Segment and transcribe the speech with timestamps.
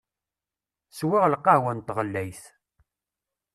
[0.97, 2.43] Swiɣ lqahwa n tɣellayt.